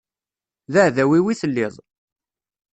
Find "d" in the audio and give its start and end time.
0.71-0.73